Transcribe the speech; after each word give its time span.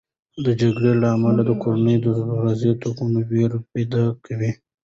د 0.45 0.47
جګړې 0.61 0.93
له 1.01 1.07
امله 1.15 1.41
د 1.45 1.51
کور 1.61 1.75
د 2.03 2.09
دروازې 2.15 2.71
ټکول 2.81 3.13
وېره 3.31 3.59
پیدا 3.71 4.03
کوي. 4.25 4.51